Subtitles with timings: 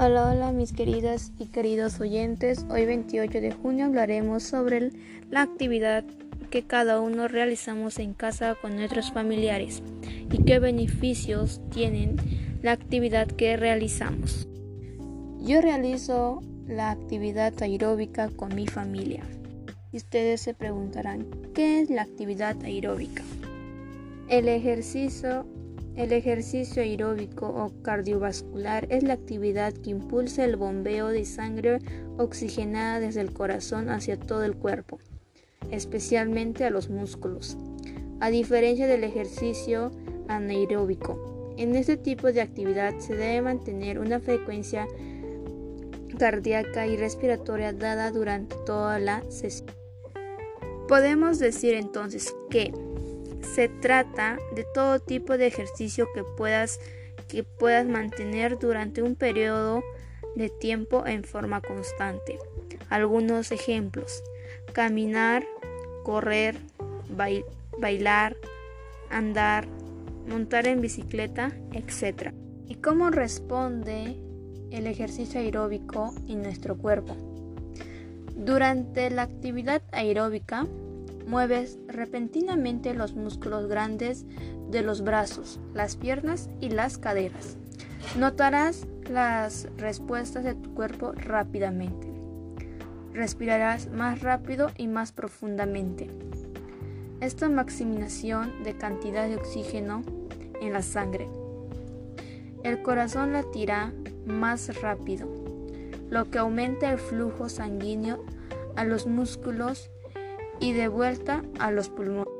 [0.00, 2.64] Hola, hola mis queridas y queridos oyentes.
[2.70, 4.92] Hoy 28 de junio hablaremos sobre
[5.28, 6.04] la actividad
[6.50, 9.82] que cada uno realizamos en casa con nuestros familiares
[10.30, 12.14] y qué beneficios tienen
[12.62, 14.46] la actividad que realizamos.
[15.40, 19.24] Yo realizo la actividad aeróbica con mi familia.
[19.90, 23.24] Y ustedes se preguntarán, ¿qué es la actividad aeróbica?
[24.28, 25.44] El ejercicio
[25.98, 31.80] el ejercicio aeróbico o cardiovascular es la actividad que impulsa el bombeo de sangre
[32.16, 35.00] oxigenada desde el corazón hacia todo el cuerpo,
[35.72, 37.58] especialmente a los músculos.
[38.20, 39.90] A diferencia del ejercicio
[40.28, 44.86] anaeróbico, en este tipo de actividad se debe mantener una frecuencia
[46.16, 49.70] cardíaca y respiratoria dada durante toda la sesión.
[50.86, 52.72] Podemos decir entonces que
[53.42, 56.80] se trata de todo tipo de ejercicio que puedas,
[57.28, 59.82] que puedas mantener durante un periodo
[60.36, 62.38] de tiempo en forma constante.
[62.88, 64.22] Algunos ejemplos.
[64.72, 65.44] Caminar,
[66.04, 66.56] correr,
[67.78, 68.36] bailar,
[69.10, 69.66] andar,
[70.28, 72.32] montar en bicicleta, etc.
[72.66, 74.16] ¿Y cómo responde
[74.70, 77.16] el ejercicio aeróbico en nuestro cuerpo?
[78.36, 80.66] Durante la actividad aeróbica,
[81.28, 84.24] Mueves repentinamente los músculos grandes
[84.70, 87.58] de los brazos, las piernas y las caderas.
[88.16, 92.08] Notarás las respuestas de tu cuerpo rápidamente.
[93.12, 96.08] Respirarás más rápido y más profundamente.
[97.20, 100.04] Esta maximización de cantidad de oxígeno
[100.62, 101.28] en la sangre.
[102.62, 103.92] El corazón latirá
[104.24, 105.28] más rápido,
[106.08, 108.24] lo que aumenta el flujo sanguíneo
[108.76, 109.90] a los músculos
[110.60, 112.32] y de vuelta a los pulmones.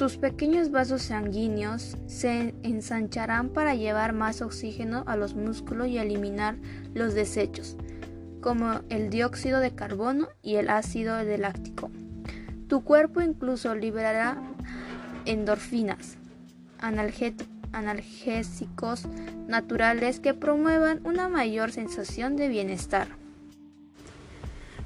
[0.00, 6.56] Tus pequeños vasos sanguíneos se ensancharán para llevar más oxígeno a los músculos y eliminar
[6.94, 7.76] los desechos,
[8.40, 11.90] como el dióxido de carbono y el ácido láctico.
[12.66, 14.38] Tu cuerpo incluso liberará
[15.26, 16.16] endorfinas,
[17.72, 19.06] analgésicos
[19.48, 23.19] naturales que promuevan una mayor sensación de bienestar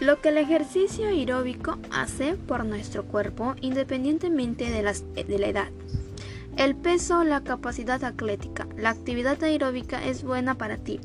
[0.00, 5.68] lo que el ejercicio aeróbico hace por nuestro cuerpo independientemente de, la edad.
[6.56, 11.00] El peso, la capacidad atlética, la actividad aeróbica es buena para ti.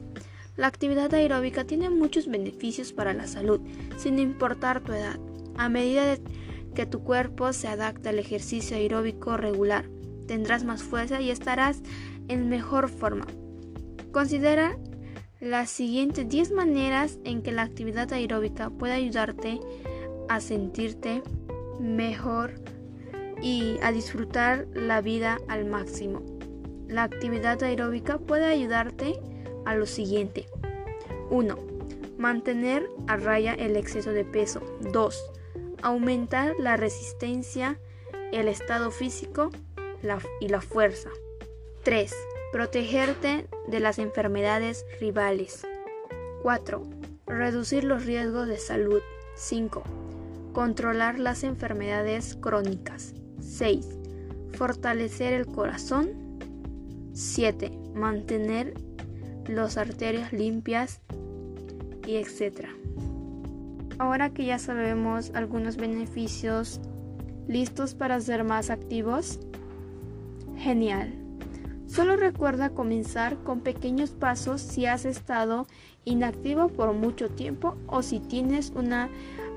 [0.58, 3.62] La actividad aeróbica tiene muchos beneficios para la salud,
[3.98, 5.18] sin importar tu edad.
[5.58, 6.18] A medida
[6.76, 9.86] que tu cuerpo se adapta al ejercicio aeróbico regular,
[10.28, 11.82] tendrás más fuerza y estarás
[12.28, 13.26] en mejor forma.
[14.12, 14.78] Considera
[15.42, 19.60] las siguientes 10 maneras en que la actividad aeróbica puede ayudarte
[20.30, 21.24] a sentirte
[21.80, 22.54] mejor
[23.42, 26.22] y a disfrutar la vida al máximo.
[26.88, 29.20] La actividad aeróbica puede ayudarte
[29.66, 30.46] a lo siguiente.
[31.32, 31.58] 1.
[32.20, 34.62] Mantener a raya el exceso de peso.
[34.92, 35.32] 2.
[35.82, 37.80] Aumentar la resistencia,
[38.32, 39.50] el estado físico
[40.40, 41.10] y la fuerza.
[41.84, 42.14] 3
[42.52, 45.66] Protegerte de las enfermedades rivales.
[46.42, 46.84] 4.
[47.26, 49.02] Reducir los riesgos de salud.
[49.36, 49.84] 5.
[50.52, 53.14] Controlar las enfermedades crónicas.
[53.40, 53.88] 6.
[54.52, 56.10] Fortalecer el corazón.
[57.14, 57.72] 7.
[57.96, 58.74] Mantener
[59.48, 61.00] las arterias limpias
[62.06, 62.68] y etc.
[63.98, 66.82] Ahora que ya sabemos algunos beneficios,
[67.48, 69.40] ¿listos para ser más activos?
[70.58, 71.21] Genial.
[71.92, 75.68] Solo recuerda comenzar con pequeños pasos si has estado
[76.06, 79.10] inactivo por mucho tiempo o si tienes una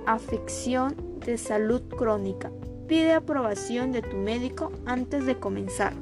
[0.04, 2.50] afección de salud crónica.
[2.88, 5.92] Pide aprobación de tu médico antes de comenzar.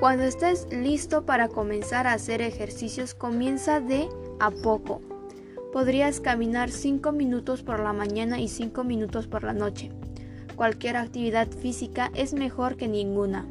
[0.00, 4.08] Cuando estés listo para comenzar a hacer ejercicios, comienza de
[4.40, 5.00] a poco.
[5.72, 9.92] Podrías caminar 5 minutos por la mañana y 5 minutos por la noche.
[10.56, 13.46] Cualquier actividad física es mejor que ninguna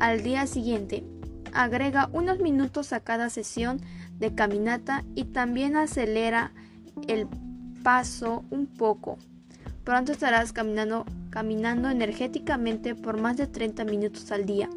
[0.00, 1.04] al día siguiente.
[1.52, 3.80] Agrega unos minutos a cada sesión
[4.18, 6.52] de caminata y también acelera
[7.06, 7.26] el
[7.82, 9.18] paso un poco.
[9.84, 14.68] Pronto estarás caminando, caminando energéticamente por más de 30 minutos al día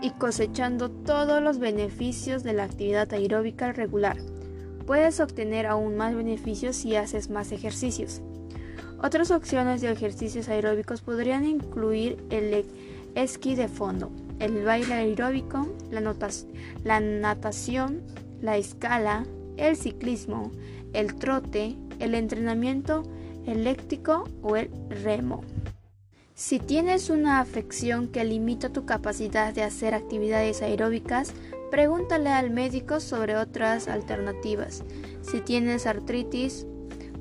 [0.00, 4.18] y cosechando todos los beneficios de la actividad aeróbica regular.
[4.86, 8.22] Puedes obtener aún más beneficios si haces más ejercicios.
[9.02, 12.64] Otras opciones de ejercicios aeróbicos podrían incluir el
[13.14, 16.00] esquí de fondo, el baile aeróbico, la,
[16.84, 18.02] la natación,
[18.40, 19.26] la escala,
[19.56, 20.50] el ciclismo,
[20.92, 23.02] el trote, el entrenamiento
[23.46, 24.70] eléctrico o el
[25.02, 25.42] remo.
[26.34, 31.32] Si tienes una afección que limita tu capacidad de hacer actividades aeróbicas,
[31.70, 34.84] pregúntale al médico sobre otras alternativas.
[35.22, 36.66] Si tienes artritis,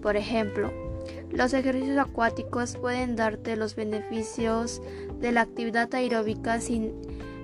[0.01, 0.84] por ejemplo,
[1.31, 4.81] los ejercicios acuáticos pueden darte los beneficios
[5.19, 6.93] de la actividad aeróbica sin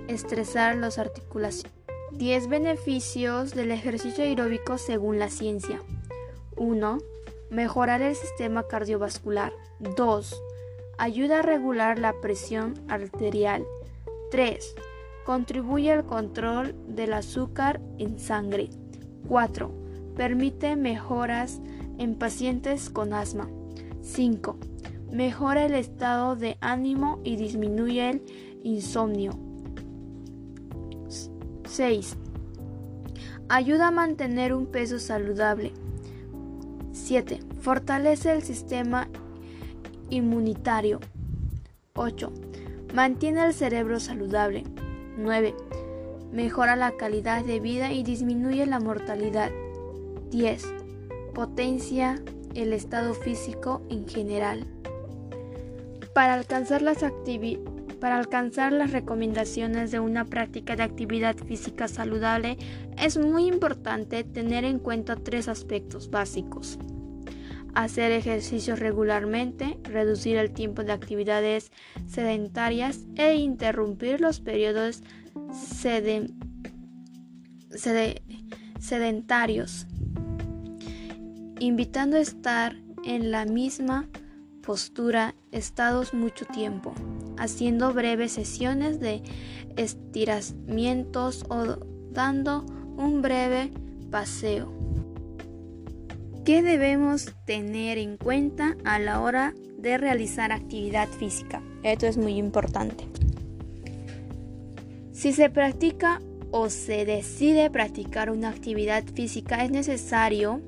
[0.08, 1.72] estresar las articulaciones.
[2.12, 5.80] 10 beneficios del ejercicio aeróbico según la ciencia.
[6.56, 6.98] 1.
[7.50, 9.52] Mejorar el sistema cardiovascular.
[9.80, 10.42] 2.
[10.98, 13.64] Ayuda a regular la presión arterial.
[14.30, 14.74] 3.
[15.24, 18.68] Contribuye al control del azúcar en sangre.
[19.28, 19.70] 4.
[20.16, 21.60] Permite mejoras
[21.98, 23.48] en pacientes con asma.
[24.02, 24.56] 5.
[25.12, 28.22] Mejora el estado de ánimo y disminuye el
[28.62, 29.32] insomnio.
[31.64, 32.16] 6.
[33.48, 35.72] Ayuda a mantener un peso saludable.
[36.92, 37.40] 7.
[37.60, 39.08] Fortalece el sistema
[40.10, 41.00] inmunitario.
[41.94, 42.32] 8.
[42.94, 44.64] Mantiene el cerebro saludable.
[45.16, 45.54] 9.
[46.32, 49.50] Mejora la calidad de vida y disminuye la mortalidad.
[50.30, 50.64] 10.
[51.34, 52.22] Potencia
[52.54, 54.66] el estado físico en general.
[56.14, 56.98] Para alcanzar las
[58.00, 62.58] para alcanzar las recomendaciones de una práctica de actividad física saludable
[62.98, 66.78] es muy importante tener en cuenta tres aspectos básicos.
[67.74, 71.70] Hacer ejercicios regularmente, reducir el tiempo de actividades
[72.06, 75.02] sedentarias e interrumpir los periodos
[78.80, 79.86] sedentarios
[81.62, 84.08] invitando a estar en la misma
[84.62, 86.92] postura estados mucho tiempo,
[87.38, 89.22] haciendo breves sesiones de
[89.76, 91.76] estiramientos o
[92.10, 92.66] dando
[92.96, 93.70] un breve
[94.10, 94.72] paseo.
[96.44, 101.62] ¿Qué debemos tener en cuenta a la hora de realizar actividad física?
[101.84, 103.06] Esto es muy importante.
[105.12, 106.20] Si se practica
[106.50, 110.60] o se decide practicar una actividad física, es necesario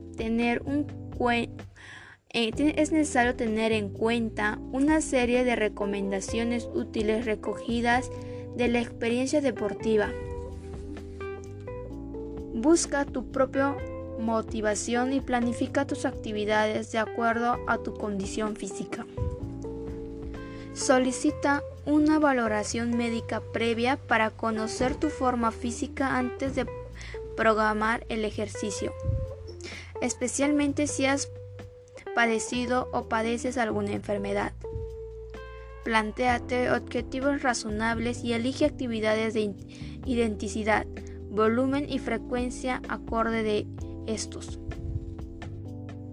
[2.34, 8.10] eh, es necesario tener en cuenta una serie de recomendaciones útiles recogidas
[8.56, 10.10] de la experiencia deportiva.
[12.54, 13.76] Busca tu propia
[14.18, 19.06] motivación y planifica tus actividades de acuerdo a tu condición física.
[20.72, 26.66] Solicita una valoración médica previa para conocer tu forma física antes de
[27.36, 28.92] programar el ejercicio
[30.04, 31.30] especialmente si has
[32.14, 34.52] padecido o padeces alguna enfermedad.
[35.82, 39.54] Plantéate objetivos razonables y elige actividades de
[40.04, 40.86] identidad,
[41.30, 43.66] volumen y frecuencia acorde de
[44.06, 44.60] estos.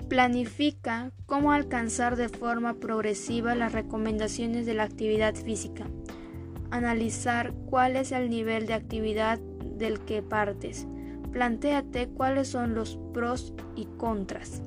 [0.07, 5.85] Planifica cómo alcanzar de forma progresiva las recomendaciones de la actividad física.
[6.69, 10.87] Analizar cuál es el nivel de actividad del que partes
[11.31, 14.61] Plantéate cuáles son los pros y contras.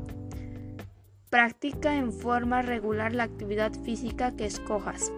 [1.30, 5.12] Practica en forma regular la actividad física que escojas.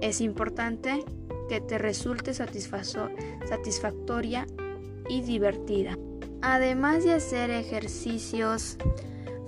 [0.00, 1.04] Es importante
[1.48, 4.46] que te resulte satisfactoria
[5.08, 5.96] y divertida.
[6.40, 8.78] Además de hacer ejercicios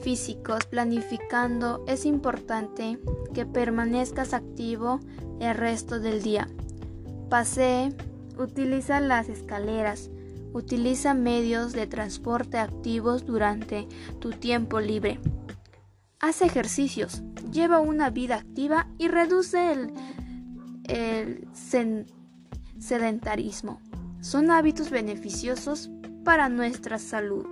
[0.00, 2.98] físicos planificando, es importante
[3.32, 5.00] que permanezcas activo
[5.40, 6.48] el resto del día.
[7.30, 7.92] Pasee,
[8.38, 10.10] utiliza las escaleras,
[10.54, 13.88] Utiliza medios de transporte activos durante
[14.20, 15.18] tu tiempo libre.
[16.20, 19.72] Haz ejercicios, lleva una vida activa y reduce
[20.86, 21.48] el,
[22.78, 23.80] sedentarismo.
[24.20, 25.90] Son hábitos beneficiosos
[26.22, 27.46] para nuestra salud.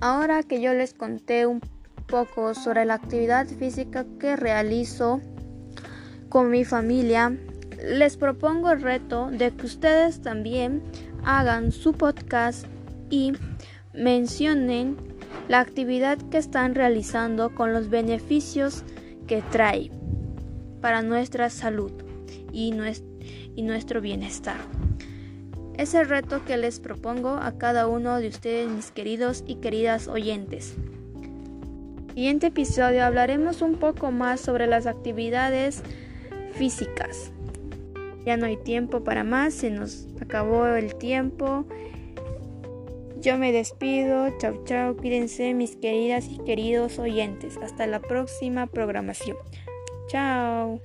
[0.00, 1.60] Ahora que yo les conté un
[2.06, 5.20] poco sobre la actividad física que realizo
[6.28, 7.36] con mi familia,
[7.82, 10.80] les propongo el reto de que ustedes también
[11.24, 12.66] hagan su podcast
[13.10, 13.32] y
[13.92, 14.96] mencionen
[15.48, 18.82] la actividad que están realizando con los beneficios
[19.26, 19.90] que trae
[20.80, 21.92] para nuestra salud
[22.52, 24.56] y, nuestro bienestar.
[25.76, 30.08] Es el reto que les propongo a cada uno de ustedes, mis queridos y queridas
[30.08, 30.74] oyentes.
[30.76, 35.82] En el siguiente episodio hablaremos un poco más sobre las actividades
[36.52, 37.32] físicas.
[38.24, 41.66] Ya no hay tiempo para más, se nos acabó el tiempo.
[43.20, 47.56] Yo me despido, chao chao, cuídense mis queridas y queridos oyentes.
[47.56, 49.36] Hasta la próxima programación.
[50.08, 50.80] Chao.